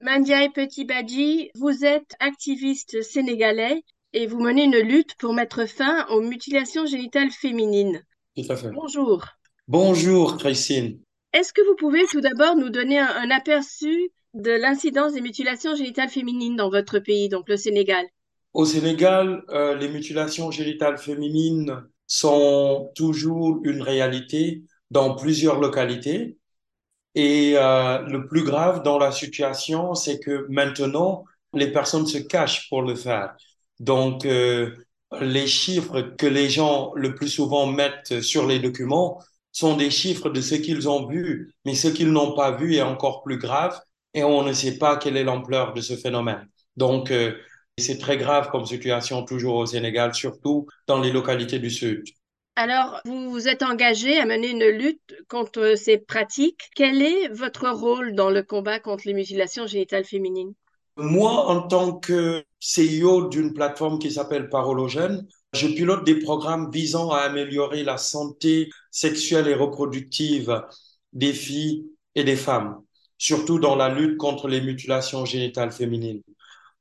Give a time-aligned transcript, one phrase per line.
[0.00, 6.06] Mandiaye Petit Badji, vous êtes activiste sénégalais et vous menez une lutte pour mettre fin
[6.06, 8.04] aux mutilations génitales féminines.
[8.36, 8.70] Tout à fait.
[8.70, 9.24] Bonjour.
[9.66, 11.00] Bonjour, Christine.
[11.32, 15.74] Est-ce que vous pouvez tout d'abord nous donner un, un aperçu de l'incidence des mutilations
[15.74, 18.06] génitales féminines dans votre pays, donc le Sénégal?
[18.54, 24.62] Au Sénégal, euh, les mutilations génitales féminines sont toujours une réalité
[24.92, 26.38] dans plusieurs localités.
[27.18, 32.68] Et euh, le plus grave dans la situation, c'est que maintenant, les personnes se cachent
[32.68, 33.34] pour le faire.
[33.80, 34.76] Donc, euh,
[35.20, 39.20] les chiffres que les gens le plus souvent mettent sur les documents
[39.50, 42.82] sont des chiffres de ce qu'ils ont vu, mais ce qu'ils n'ont pas vu est
[42.82, 43.80] encore plus grave
[44.14, 46.48] et on ne sait pas quelle est l'ampleur de ce phénomène.
[46.76, 47.34] Donc, euh,
[47.78, 52.04] c'est très grave comme situation toujours au Sénégal, surtout dans les localités du Sud.
[52.60, 56.70] Alors, vous vous êtes engagé à mener une lutte contre ces pratiques.
[56.74, 60.54] Quel est votre rôle dans le combat contre les mutilations génitales féminines?
[60.96, 67.12] Moi, en tant que CEO d'une plateforme qui s'appelle Parologène, je pilote des programmes visant
[67.12, 70.60] à améliorer la santé sexuelle et reproductive
[71.12, 72.80] des filles et des femmes,
[73.18, 76.22] surtout dans la lutte contre les mutilations génitales féminines.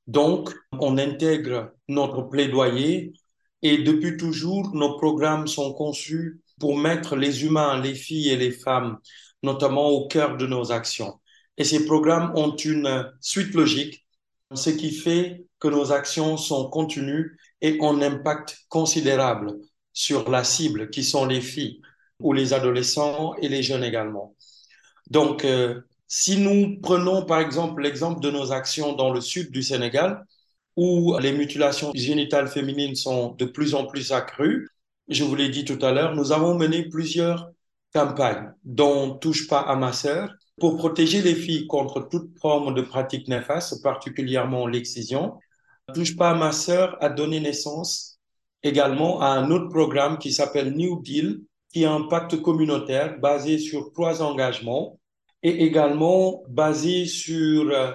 [0.07, 3.13] Donc, on intègre notre plaidoyer
[3.61, 8.51] et depuis toujours, nos programmes sont conçus pour mettre les humains, les filles et les
[8.51, 8.97] femmes,
[9.43, 11.19] notamment au cœur de nos actions.
[11.57, 14.05] Et ces programmes ont une suite logique,
[14.53, 19.55] ce qui fait que nos actions sont continues et ont un impact considérable
[19.93, 21.81] sur la cible, qui sont les filles
[22.19, 24.35] ou les adolescents et les jeunes également.
[25.09, 29.63] Donc, euh, si nous prenons par exemple l'exemple de nos actions dans le sud du
[29.63, 30.25] Sénégal,
[30.77, 34.69] où les mutilations génitales féminines sont de plus en plus accrues.
[35.09, 37.49] Je vous l'ai dit tout à l'heure, nous avons mené plusieurs
[37.93, 42.81] campagnes, dont Touche pas à ma sœur, pour protéger les filles contre toute forme de
[42.81, 45.39] pratique néfaste, particulièrement l'excision.
[45.93, 48.19] Touche pas à ma sœur a donné naissance
[48.61, 51.41] également à un autre programme qui s'appelle New Deal,
[51.71, 54.99] qui est un pacte communautaire basé sur trois engagements
[55.41, 57.91] et également basé sur euh,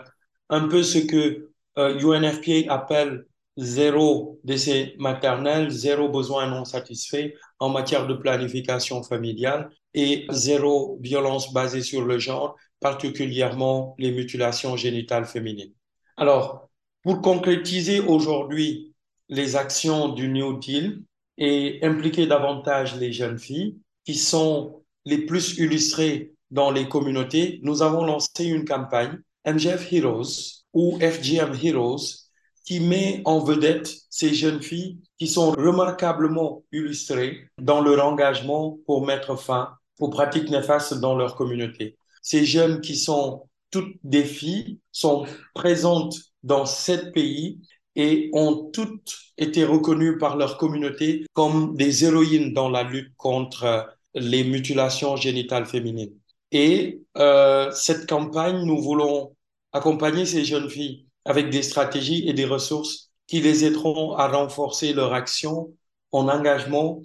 [0.48, 8.06] un peu ce que UNFPA appelle zéro décès maternel, zéro besoin non satisfait en matière
[8.06, 15.72] de planification familiale et zéro violence basée sur le genre, particulièrement les mutilations génitales féminines.
[16.16, 16.68] Alors,
[17.02, 18.94] pour concrétiser aujourd'hui
[19.28, 21.02] les actions du New Deal
[21.38, 27.82] et impliquer davantage les jeunes filles qui sont les plus illustrées dans les communautés, nous
[27.82, 32.22] avons lancé une campagne MGF Heroes ou FGM Heroes
[32.64, 39.04] qui met en vedette ces jeunes filles qui sont remarquablement illustrées dans leur engagement pour
[39.04, 41.96] mettre fin aux pratiques néfastes dans leur communauté.
[42.22, 47.60] Ces jeunes qui sont toutes des filles sont présentes dans sept pays
[47.96, 53.88] et ont toutes été reconnues par leur communauté comme des héroïnes dans la lutte contre
[54.14, 56.14] les mutilations génitales féminines.
[56.52, 59.34] Et euh, cette campagne, nous voulons
[59.72, 64.92] accompagner ces jeunes filles avec des stratégies et des ressources qui les aideront à renforcer
[64.92, 65.74] leur action
[66.10, 67.00] en engagement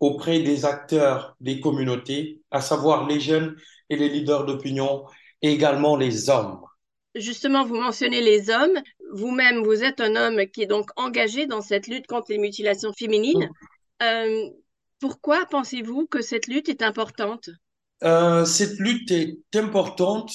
[0.00, 3.54] auprès des acteurs des communautés, à savoir les jeunes
[3.90, 5.04] et les leaders d'opinion,
[5.42, 6.60] et également les hommes.
[7.14, 8.80] Justement, vous mentionnez les hommes.
[9.12, 12.92] Vous-même, vous êtes un homme qui est donc engagé dans cette lutte contre les mutilations
[12.92, 13.48] féminines.
[14.02, 14.48] Euh,
[15.00, 17.50] pourquoi pensez-vous que cette lutte est importante?
[18.04, 20.32] Euh, cette lutte est importante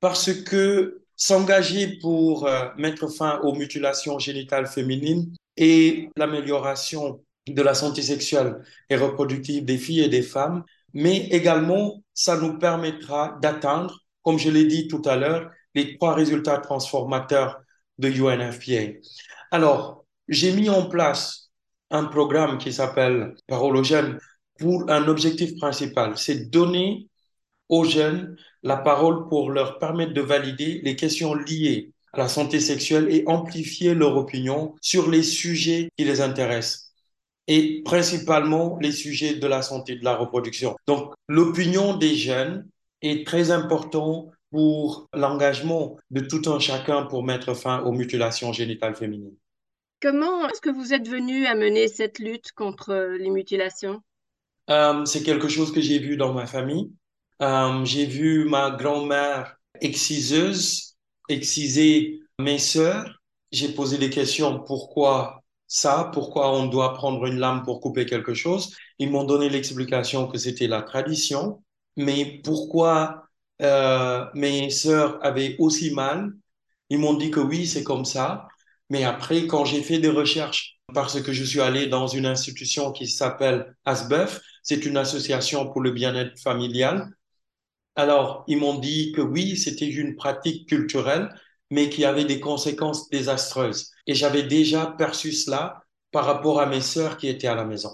[0.00, 7.74] parce que s'engager pour euh, mettre fin aux mutilations génitales féminines et l'amélioration de la
[7.74, 10.62] santé sexuelle et reproductive des filles et des femmes,
[10.94, 16.14] mais également ça nous permettra d'atteindre, comme je l'ai dit tout à l'heure, les trois
[16.14, 17.60] résultats transformateurs
[17.98, 19.00] de UNFPA.
[19.50, 21.50] Alors, j'ai mis en place
[21.90, 23.34] un programme qui s'appelle
[23.82, 24.18] jeunes
[24.58, 27.08] pour un objectif principal, c'est donner
[27.68, 32.60] aux jeunes la parole pour leur permettre de valider les questions liées à la santé
[32.60, 36.92] sexuelle et amplifier leur opinion sur les sujets qui les intéressent
[37.46, 40.76] et principalement les sujets de la santé de la reproduction.
[40.86, 42.68] Donc l'opinion des jeunes
[43.02, 48.94] est très importante pour l'engagement de tout un chacun pour mettre fin aux mutilations génitales
[48.94, 49.36] féminines.
[50.00, 54.00] Comment est-ce que vous êtes venu à mener cette lutte contre les mutilations?
[54.70, 56.92] Euh, c'est quelque chose que j'ai vu dans ma famille.
[57.42, 60.88] Euh, j'ai vu ma grand-mère exciseuse
[61.28, 63.20] exciser mes sœurs.
[63.52, 68.34] J'ai posé des questions pourquoi ça, pourquoi on doit prendre une lame pour couper quelque
[68.34, 68.74] chose?
[68.98, 71.62] Ils m'ont donné l'explication que c'était la tradition,
[71.96, 73.24] mais pourquoi
[73.62, 76.32] euh, mes sœurs avaient aussi mal?
[76.90, 78.48] Ils m'ont dit que oui, c'est comme ça.
[78.90, 82.92] Mais après, quand j'ai fait des recherches, parce que je suis allé dans une institution
[82.92, 87.10] qui s'appelle ASBEF, c'est une association pour le bien-être familial.
[87.98, 91.28] Alors, ils m'ont dit que oui, c'était une pratique culturelle,
[91.70, 93.90] mais qui avait des conséquences désastreuses.
[94.06, 97.90] Et j'avais déjà perçu cela par rapport à mes sœurs qui étaient à la maison.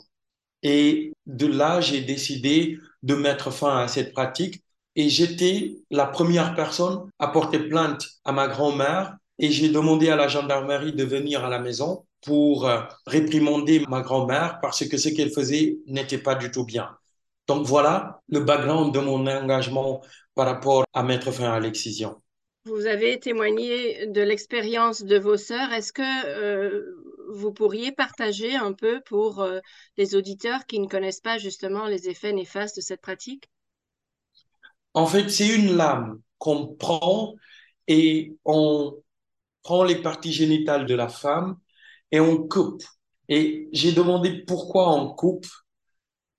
[0.62, 4.62] Et de là, j'ai décidé de mettre fin à cette pratique.
[4.96, 10.16] Et j'étais la première personne à porter plainte à ma grand-mère et j'ai demandé à
[10.16, 15.08] la gendarmerie de venir à la maison pour euh, réprimander ma grand-mère parce que ce
[15.10, 16.96] qu'elle faisait n'était pas du tout bien.
[17.46, 20.02] Donc voilà le background de mon engagement
[20.34, 22.20] par rapport à mettre fin à l'excision.
[22.66, 25.72] Vous avez témoigné de l'expérience de vos sœurs.
[25.72, 26.82] Est-ce que euh,
[27.34, 29.60] vous pourriez partager un peu pour euh,
[29.98, 33.50] les auditeurs qui ne connaissent pas justement les effets néfastes de cette pratique?
[34.94, 37.34] En fait, c'est une lame qu'on prend
[37.86, 38.96] et on
[39.62, 41.58] prend les parties génitales de la femme
[42.12, 42.82] et on coupe.
[43.28, 45.46] Et j'ai demandé pourquoi on coupe.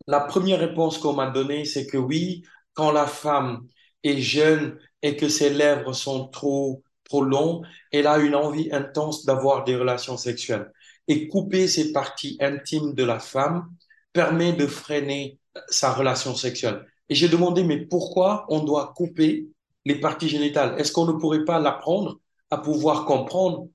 [0.07, 2.43] La première réponse qu'on m'a donnée, c'est que oui,
[2.73, 3.67] quand la femme
[4.03, 7.61] est jeune et que ses lèvres sont trop trop longs,
[7.91, 10.71] elle a une envie intense d'avoir des relations sexuelles.
[11.07, 13.69] Et couper ces parties intimes de la femme
[14.11, 16.85] permet de freiner sa relation sexuelle.
[17.09, 19.47] Et j'ai demandé, mais pourquoi on doit couper
[19.85, 20.75] les parties génitales?
[20.79, 22.19] Est-ce qu'on ne pourrait pas l'apprendre
[22.49, 23.67] à pouvoir comprendre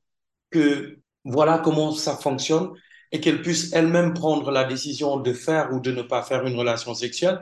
[0.51, 2.73] que voilà comment ça fonctionne
[3.13, 6.57] et qu'elle puisse elle-même prendre la décision de faire ou de ne pas faire une
[6.57, 7.41] relation sexuelle.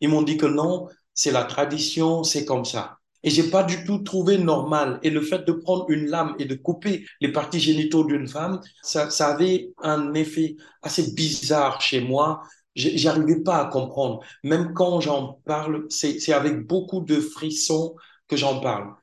[0.00, 2.98] Ils m'ont dit que non, c'est la tradition, c'est comme ça.
[3.22, 4.98] Et j'ai pas du tout trouvé normal.
[5.02, 8.60] Et le fait de prendre une lame et de couper les parties génitaux d'une femme,
[8.82, 12.42] ça, ça avait un effet assez bizarre chez moi.
[12.74, 14.20] J'arrivais pas à comprendre.
[14.42, 17.94] Même quand j'en parle, c'est avec beaucoup de frissons
[18.26, 18.94] que j'en parle.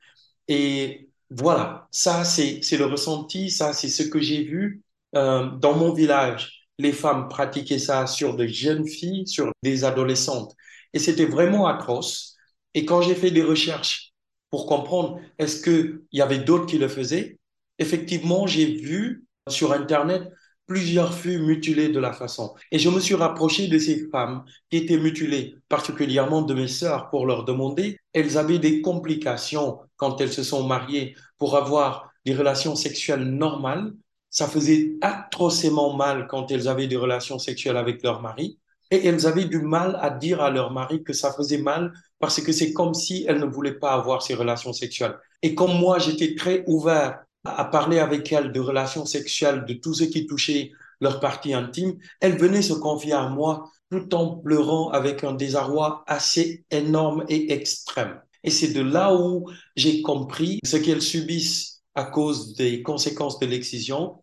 [0.48, 4.82] Et voilà, ça c'est le ressenti, ça c'est ce que j'ai vu
[5.14, 6.68] euh, dans mon village.
[6.78, 10.54] Les femmes pratiquaient ça sur des jeunes filles, sur des adolescentes.
[10.92, 12.36] Et c'était vraiment atroce.
[12.74, 14.12] Et quand j'ai fait des recherches
[14.50, 17.38] pour comprendre est-ce qu'il y avait d'autres qui le faisaient,
[17.78, 20.30] effectivement, j'ai vu sur Internet
[20.68, 22.54] plusieurs furent mutilées de la façon.
[22.70, 27.08] Et je me suis rapproché de ces femmes qui étaient mutilées, particulièrement de mes sœurs,
[27.10, 32.34] pour leur demander, elles avaient des complications quand elles se sont mariées pour avoir des
[32.34, 33.94] relations sexuelles normales.
[34.30, 38.58] Ça faisait atrocement mal quand elles avaient des relations sexuelles avec leur mari.
[38.90, 42.40] Et elles avaient du mal à dire à leur mari que ça faisait mal parce
[42.40, 45.16] que c'est comme si elles ne voulaient pas avoir ces relations sexuelles.
[45.42, 49.94] Et comme moi, j'étais très ouvert à parler avec elle de relations sexuelles, de tout
[49.94, 54.90] ce qui touchait leur partie intime, elle venait se confier à moi tout en pleurant
[54.90, 58.20] avec un désarroi assez énorme et extrême.
[58.44, 63.46] Et c'est de là où j'ai compris ce qu'elles subissent à cause des conséquences de
[63.46, 64.22] l'excision.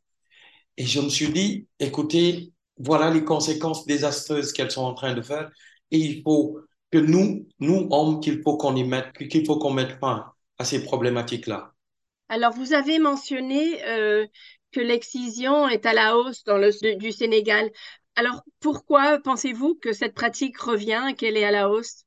[0.77, 5.22] Et je me suis dit, écoutez, voilà les conséquences désastreuses qu'elles sont en train de
[5.22, 5.51] faire.
[5.92, 6.57] Et il faut
[6.89, 10.25] que nous, nous hommes, qu'il faut qu'on y mette, qu'il faut qu'on mette fin
[10.57, 11.74] à ces problématiques-là.
[12.30, 14.25] Alors, vous avez mentionné euh,
[14.72, 17.69] que l'excision est à la hausse dans le du Sénégal.
[18.16, 22.06] Alors, pourquoi pensez-vous que cette pratique revient, qu'elle est à la hausse?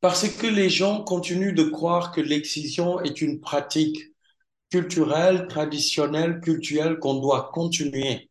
[0.00, 4.15] Parce que les gens continuent de croire que l'excision est une pratique
[4.70, 8.30] culturelle, traditionnelle, culturelle qu'on doit continuer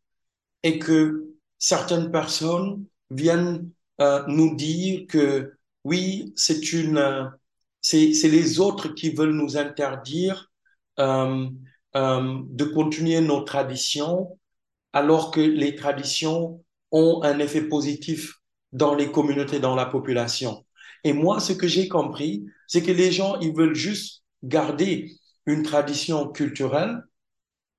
[0.64, 3.70] et que certaines personnes viennent
[4.02, 7.32] euh, nous dire que oui, c'est une,
[7.82, 10.52] c'est les autres qui veulent nous interdire
[11.00, 11.48] euh,
[11.96, 14.38] euh, de continuer nos traditions
[14.94, 18.36] alors que les traditions ont un effet positif
[18.72, 20.66] dans les communautés, dans la population.
[21.04, 25.64] Et moi, ce que j'ai compris, c'est que les gens, ils veulent juste garder une
[25.64, 27.04] tradition culturelle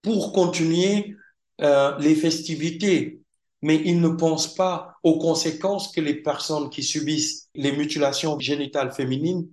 [0.03, 1.17] pour continuer
[1.61, 3.21] euh, les festivités,
[3.63, 8.93] mais ils ne pensent pas aux conséquences que les personnes qui subissent les mutilations génitales
[8.93, 9.49] féminines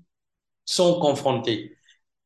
[0.66, 1.76] sont confrontées.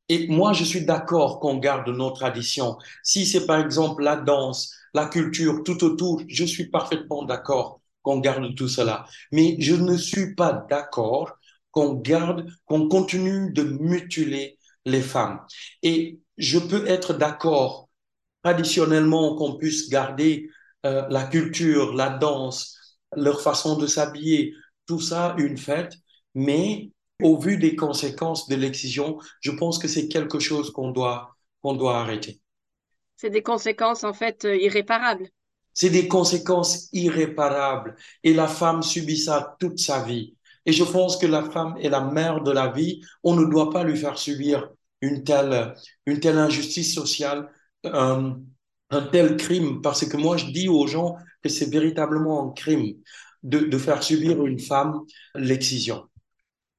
[0.09, 2.77] Et moi, je suis d'accord qu'on garde nos traditions.
[3.03, 8.19] Si c'est par exemple la danse, la culture, tout autour, je suis parfaitement d'accord qu'on
[8.19, 9.05] garde tout cela.
[9.31, 11.37] Mais je ne suis pas d'accord
[11.71, 14.56] qu'on garde, qu'on continue de mutiler
[14.87, 15.39] les femmes.
[15.83, 17.89] Et je peux être d'accord
[18.43, 20.49] traditionnellement qu'on puisse garder
[20.85, 22.77] euh, la culture, la danse,
[23.15, 24.53] leur façon de s'habiller,
[24.85, 25.93] tout ça une fête,
[26.33, 26.91] mais
[27.21, 31.73] au vu des conséquences de l'excision, je pense que c'est quelque chose qu'on doit, qu'on
[31.73, 32.39] doit arrêter.
[33.17, 35.27] C'est des conséquences en fait euh, irréparables.
[35.73, 40.35] C'est des conséquences irréparables et la femme subit ça toute sa vie.
[40.65, 43.01] Et je pense que la femme est la mère de la vie.
[43.23, 44.69] On ne doit pas lui faire subir
[45.01, 45.75] une telle,
[46.05, 47.49] une telle injustice sociale,
[47.83, 48.39] un,
[48.89, 52.95] un tel crime, parce que moi, je dis aux gens que c'est véritablement un crime
[53.43, 55.01] de, de faire subir une femme
[55.35, 56.07] l'excision.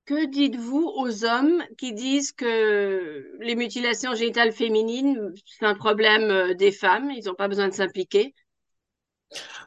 [0.06, 6.54] Que dites-vous aux hommes qui disent que les mutilations génitales féminines, c'est un problème euh,
[6.54, 8.34] des femmes, ils n'ont pas besoin de s'impliquer?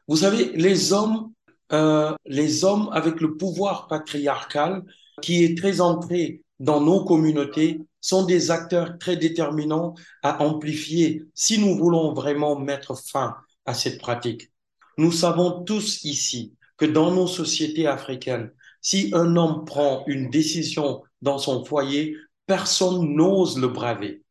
[0.07, 1.31] Vous savez, les hommes,
[1.71, 4.83] euh, les hommes avec le pouvoir patriarcal
[5.21, 11.57] qui est très ancré dans nos communautés sont des acteurs très déterminants à amplifier si
[11.57, 14.51] nous voulons vraiment mettre fin à cette pratique.
[14.99, 21.01] Nous savons tous ici que dans nos sociétés africaines, si un homme prend une décision
[21.23, 22.15] dans son foyer,
[22.45, 24.21] personne n'ose le braver.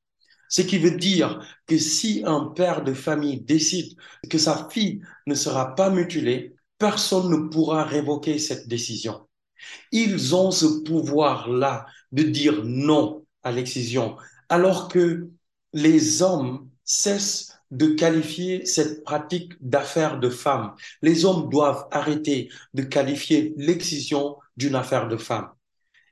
[0.48, 3.96] Ce qui veut dire que si un père de famille décide
[4.28, 9.26] que sa fille ne sera pas mutilée, personne ne pourra révoquer cette décision.
[9.92, 14.16] Ils ont ce pouvoir-là de dire non à l'excision,
[14.48, 15.28] alors que
[15.72, 20.74] les hommes cessent de qualifier cette pratique d'affaire de femme.
[21.02, 25.50] Les hommes doivent arrêter de qualifier l'excision d'une affaire de femme.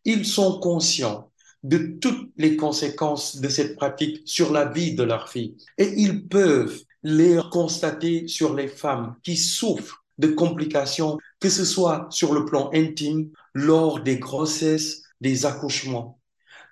[0.05, 1.33] Ils sont conscients
[1.65, 6.27] de toutes les conséquences de cette pratique sur la vie de leur fille et ils
[6.29, 12.45] peuvent les constater sur les femmes qui souffrent de complications, que ce soit sur le
[12.45, 16.21] plan intime, lors des grossesses, des accouchements.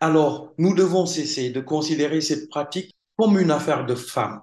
[0.01, 4.43] Alors, nous devons cesser de considérer cette pratique comme une affaire de femme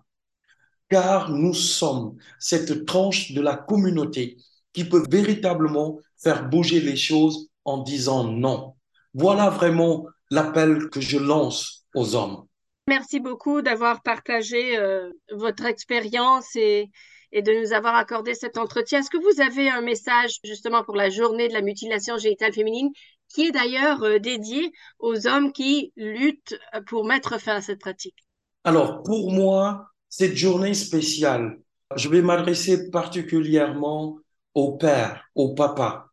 [0.94, 4.38] car nous sommes cette tranche de la communauté
[4.74, 8.76] qui peut véritablement faire bouger les choses en disant non.
[9.16, 12.46] Voilà vraiment l'appel que je lance aux hommes.
[12.88, 16.92] Merci beaucoup d'avoir partagé euh, votre expérience et,
[17.34, 19.00] et, de nous avoir accordé cet entretien.
[19.00, 22.90] Est-ce que vous avez un message justement pour la journée de la mutilation génitale féminine
[23.28, 28.18] qui est d'ailleurs euh, dédié aux hommes qui luttent pour mettre fin à cette pratique?
[28.64, 31.60] Alors, pour moi, cette journée spéciale,
[31.96, 34.18] je vais m'adresser particulièrement
[34.54, 36.08] aux pères, aux papas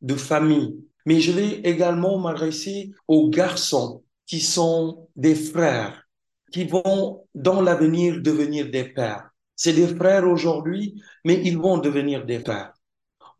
[0.00, 6.06] de famille, mais je vais également m'adresser aux garçons qui sont des frères,
[6.52, 9.30] qui vont dans l'avenir devenir des pères.
[9.56, 12.74] C'est des frères aujourd'hui, mais ils vont devenir des pères.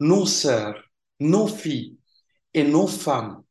[0.00, 0.82] Nos sœurs,
[1.20, 1.98] nos filles
[2.54, 3.42] et nos femmes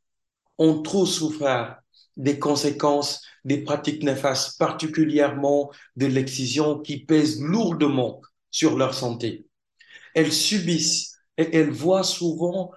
[0.58, 1.78] ont trop souffert
[2.18, 9.46] des conséquences des pratiques néfastes, particulièrement de l'excision qui pèse lourdement sur leur santé.
[10.16, 12.72] Elles subissent et elles voient souvent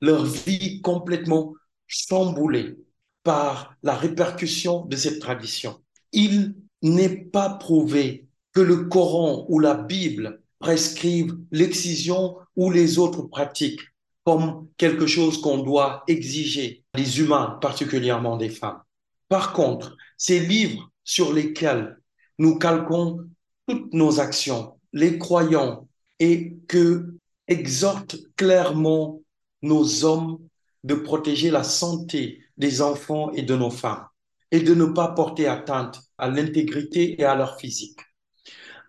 [0.00, 1.54] leur vie complètement
[1.86, 2.76] chamboulée
[3.22, 5.82] par la répercussion de cette tradition.
[6.12, 8.23] Il n'est pas prouvé
[8.54, 13.80] que le Coran ou la Bible prescrivent l'excision ou les autres pratiques
[14.24, 18.80] comme quelque chose qu'on doit exiger des humains, particulièrement des femmes.
[19.28, 21.98] Par contre, ces livres sur lesquels
[22.38, 23.20] nous calquons
[23.68, 25.88] toutes nos actions, les croyants,
[26.20, 27.14] et que
[27.48, 29.20] exhortent clairement
[29.62, 30.38] nos hommes
[30.84, 34.06] de protéger la santé des enfants et de nos femmes,
[34.50, 37.98] et de ne pas porter atteinte à l'intégrité et à leur physique.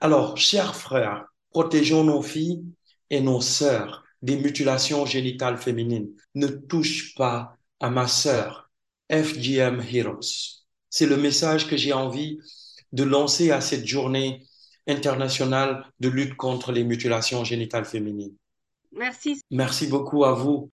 [0.01, 2.63] Alors, chers frères, protégeons nos filles
[3.09, 6.09] et nos sœurs des mutilations génitales féminines.
[6.33, 8.69] Ne touche pas à ma sœur,
[9.11, 10.65] FGM Heroes.
[10.89, 12.39] C'est le message que j'ai envie
[12.91, 14.43] de lancer à cette journée
[14.87, 18.35] internationale de lutte contre les mutilations génitales féminines.
[18.91, 19.41] Merci.
[19.51, 20.71] Merci beaucoup à vous.